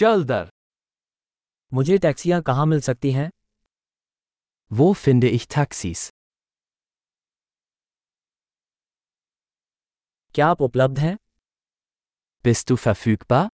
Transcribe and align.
चल 0.00 0.24
दर। 0.24 0.48
मुझे 1.72 1.98
टैक्सियाँ 1.98 2.42
कहाँ 2.42 2.66
मिल 2.66 2.80
सकती 2.80 3.12
हैं? 3.12 3.30
वो 4.72 4.92
फिंड 4.92 5.24
इ 5.24 5.38
टैक्सीस 5.38 6.10
क्या 10.34 10.46
आप 10.46 10.62
उपलब्ध 10.62 10.98
हैं? 10.98 11.16
बिस्तु 12.44 12.76
फैफ्यूक 12.76 13.22
पा 13.22 13.48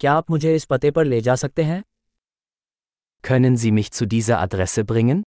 क्या 0.00 0.12
आप 0.12 0.30
मुझे 0.30 0.54
इस 0.56 0.64
पते 0.64 0.90
पर 0.90 1.04
ले 1.04 1.20
जा 1.20 1.34
सकते 1.34 1.62
हैं? 1.62 1.82
Können 3.28 3.56
Sie 3.62 3.72
mich 3.78 3.90
zu 3.90 4.08
dieser 4.14 4.38
Adresse 4.46 4.84
bringen? 4.92 5.22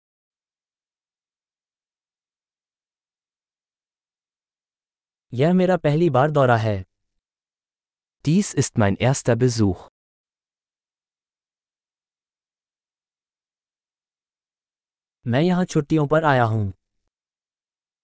Ja, 5.32 5.52
mera 5.62 5.78
pehli 5.78 6.10
bar 6.10 6.30
dora 6.32 6.58
hai. 6.66 6.97
Dies 8.25 8.53
ist 8.53 8.77
mein 8.77 8.95
erster 8.95 9.35
Besuch. 9.35 9.87
मैं 15.25 15.41
यहाँ 15.41 15.65
छुट्टियों 15.65 16.07
पर 16.07 16.23
आया 16.25 16.43
हूँ 16.43 16.71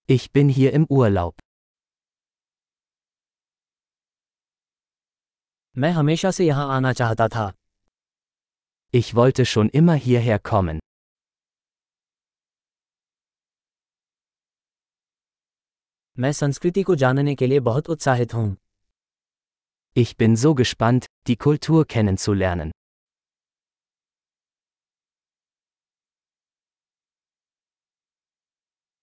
Ich 0.09 0.27
bin 0.35 0.49
hier 0.57 0.73
im 0.73 0.85
Urlaub. 0.97 1.33
मैं 5.75 5.91
हमेशा 5.91 6.31
से 6.31 6.45
यहाँ 6.45 6.67
आना 6.75 6.93
चाहता 6.93 7.27
था 7.27 7.51
Ich 8.93 9.13
wollte 9.15 9.45
schon 9.45 9.69
immer 9.81 9.97
hierher 10.05 10.39
kommen. 10.51 10.79
मैं 16.17 16.31
संस्कृति 16.33 16.83
को 16.83 16.95
जानने 16.95 17.35
के 17.35 17.47
लिए 17.47 17.59
बहुत 17.67 17.89
उत्साहित 17.89 18.33
हूँ 18.33 18.55
Ich 19.93 20.17
bin 20.17 20.35
so 20.35 20.55
gespannt, 20.55 21.05
die 21.27 21.35
Kultur 21.35 21.85
kennenzulernen. 21.85 22.71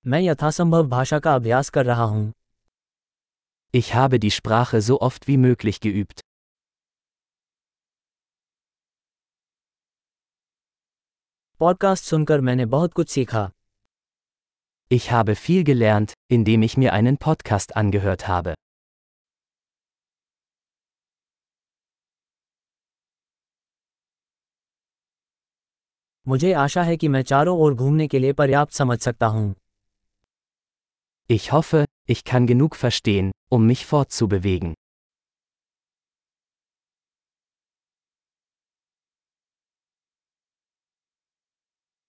मैं 0.07 0.21
यथासंभव 0.21 0.89
भाषा 0.89 1.19
का 1.19 1.35
अभ्यास 1.35 1.71
कर 1.71 1.87
रहा 1.87 2.05
हूँ 2.05 2.33
Ich 3.75 3.95
habe 3.95 4.19
die 4.25 4.31
Sprache 4.31 4.81
so 4.81 4.99
oft 5.01 5.27
wie 5.29 5.37
möglich 5.37 5.81
geübt. 5.87 6.21
Podcast 11.61 12.05
सुनकर 12.05 12.41
मैंने 12.41 12.67
बहुत 12.67 12.93
कुछ 12.95 13.11
सीखा 13.11 13.51
Ich 14.91 15.11
habe 15.11 15.35
viel 15.35 15.65
gelernt, 15.65 16.12
indem 16.31 16.62
ich 16.62 16.77
mir 16.77 16.93
einen 16.93 17.17
Podcast 17.17 17.77
angehört 17.77 18.29
habe. 18.29 18.55
मुझे 26.32 26.54
आशा 26.54 26.84
है 26.84 26.98
कि 26.98 27.08
मैं 27.08 27.22
चारों 27.22 27.58
ओर 27.60 27.74
घूमने 27.74 28.08
के 28.08 28.20
लिए 28.20 28.34
पर्याप्त 28.34 28.74
समझ 28.74 29.00
सकता 29.00 29.28
हूँ 29.28 29.56
Ich 31.30 31.48
hoffe, 31.52 31.82
ich 32.10 32.22
kann 32.30 32.48
genug 32.52 32.76
verstehen, 32.76 33.32
um 33.54 33.66
mich 33.72 33.84
fortzubewegen. 33.86 34.74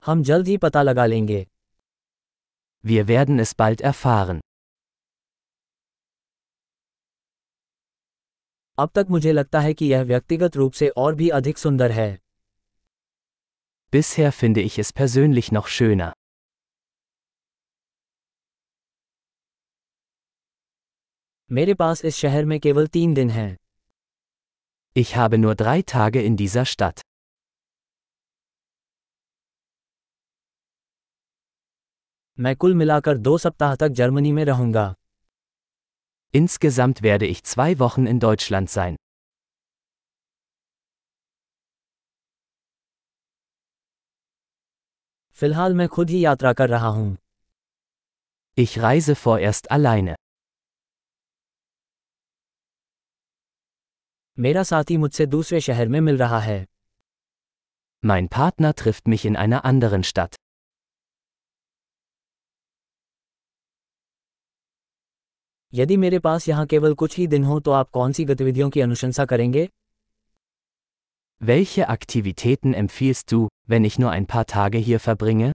हम 0.04 0.22
जल्द 0.22 0.48
ही 0.48 0.56
पता 0.56 0.82
लगा 0.82 1.06
लेंगे 1.06 1.46
Wir 2.84 3.06
werden 3.08 3.44
es 3.46 3.54
bald 3.62 3.84
erfahren. 3.92 4.40
अब 8.78 8.90
तक 8.94 9.06
मुझे 9.10 9.32
लगता 9.32 9.60
है 9.60 9.74
कि 9.74 9.86
यह 9.86 10.02
व्यक्तिगत 10.02 10.56
रूप 10.56 10.72
से 10.72 10.88
और 10.88 11.14
भी 11.14 11.28
अधिक 11.28 11.58
सुंदर 11.58 11.90
है 11.90 12.21
Bisher 13.91 14.31
finde 14.31 14.61
ich 14.61 14.79
es 14.79 14.91
persönlich 14.93 15.51
noch 15.51 15.67
schöner. 15.67 16.13
मेरे 21.51 21.73
पास 21.73 22.03
इस 22.05 22.15
शहर 22.15 22.45
में 22.45 22.59
केवल 22.59 22.87
तीन 22.87 23.13
दिन 23.13 23.29
हैं 23.29 23.55
Ich 24.95 25.15
habe 25.15 25.37
nur 25.37 25.55
drei 25.55 25.81
Tage 25.93 26.21
in 26.29 26.37
dieser 26.41 26.65
Stadt. 26.73 27.01
मैं 32.39 32.55
कुल 32.55 32.75
मिलाकर 32.75 33.17
दो 33.17 33.37
सप्ताह 33.37 33.75
तक 33.75 33.87
जर्मनी 33.99 34.31
में 34.31 34.43
रहूंगा 34.45 34.93
Insgesamt 36.35 37.01
werde 37.01 37.25
ich 37.25 37.43
zwei 37.43 37.79
Wochen 37.79 38.07
in 38.13 38.19
Deutschland 38.19 38.69
sein. 38.69 38.95
फ़िलहाल 45.36 45.74
मैं 45.74 45.88
खुद 45.88 46.10
ही 46.10 46.24
यात्रा 46.24 46.52
कर 46.52 46.68
रहा 46.68 46.88
हूँ 46.88 47.16
Ich 48.58 48.72
reise 48.76 49.14
vorerst 49.22 49.66
alleine. 49.70 50.14
मेरा 54.38 54.62
साथी 54.62 54.96
मुझसे 54.96 55.26
दूसरे 55.26 55.60
शहर 55.60 55.88
में 55.88 56.00
मिल 56.00 56.18
रहा 56.18 56.38
है 56.40 56.64
Mein 58.02 58.28
Partner 58.34 58.72
trifft 58.82 59.10
mich 59.14 59.24
in 59.30 59.36
einer 59.46 59.60
anderen 59.72 60.04
Stadt. 60.10 60.36
यदि 65.72 65.96
मेरे 65.96 66.18
पास 66.18 66.48
यहाँ 66.48 66.66
केवल 66.66 66.94
कुछ 66.94 67.16
ही 67.18 67.26
दिन 67.26 67.44
हो 67.44 67.60
तो 67.60 67.70
आप 67.70 67.90
कौन 67.90 68.12
सी 68.12 68.24
गतिविधियों 68.24 68.70
की 68.70 68.80
अनुशंसा 68.80 69.24
करेंगे 69.24 69.68
Welche 71.41 71.87
Aktivitäten 71.87 72.73
empfiehlst 72.73 73.31
du, 73.31 73.47
wenn 73.67 73.85
ich 73.85 73.99
nur 73.99 74.09
ein 74.09 74.25
paar 74.25 74.45
Tage 74.47 74.79
hier 74.79 74.99
verbringe? 74.99 75.51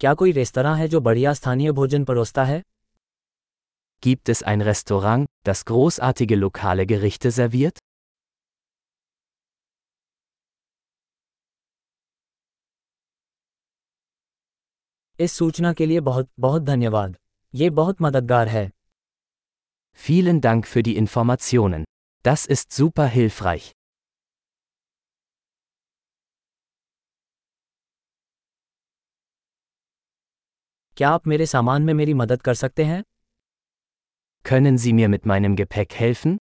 क्या 0.00 0.14
कोई 0.14 0.32
रेस्तरां 0.32 0.76
है 0.78 0.88
जो 0.88 1.00
बढ़िया 1.00 1.32
स्थानीय 1.34 1.72
भोजन 1.72 2.04
परोसता 2.04 2.44
है 2.44 2.62
Gibt 4.02 4.28
es 4.34 4.42
ein 4.42 4.62
Restaurant, 4.62 5.26
das 5.46 5.64
großartige 5.70 6.36
lokale 6.36 6.86
Gerichte 6.86 7.32
serviert? 7.38 7.78
इस 15.20 15.32
सूचना 15.32 15.72
के 15.72 15.86
लिए 15.86 16.00
बहुत 16.00 16.30
बहुत 16.40 16.62
धन्यवाद 16.62 17.16
ये 17.54 17.70
बहुत 17.70 18.02
मददगार 18.02 18.48
है 18.48 18.70
Vielen 19.98 20.40
Dank 20.40 20.66
für 20.66 20.82
die 20.82 20.96
Informationen. 20.96 21.84
Das 22.24 22.46
ist 22.54 22.72
super 22.72 23.06
hilfreich. 23.14 23.64
क्या 30.96 31.10
आप 31.10 31.26
मेरे 31.26 31.46
सामान 31.46 31.82
में 31.82 31.92
मेरी 31.94 32.14
मदद 32.14 32.42
कर 32.42 32.54
सकते 32.54 32.84
हैं 32.84 33.02
Können 34.44 34.78
Sie 34.84 34.92
mir 35.00 35.08
mit 35.14 35.26
meinem 35.32 35.56
Gepäck 35.60 35.98
helfen? 36.00 36.38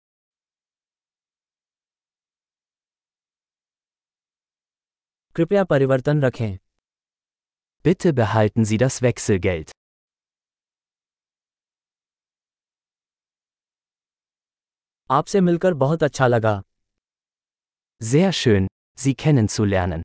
कृपया 5.37 5.65
परिवर्तन 5.65 6.23
रखें 6.23 6.59
Bitte 7.87 8.13
behalten 8.13 8.65
Sie 8.71 8.79
das 8.85 9.03
Wechselgeld. 9.03 9.71
आपसे 15.13 15.41
मिलकर 15.41 15.75
बहुत 15.75 16.03
अच्छा 16.03 16.27
लगा 16.27 16.63
Sehr 18.01 18.33
schön, 18.33 18.67
Sie 18.99 19.15
kennenzulernen. 19.15 20.03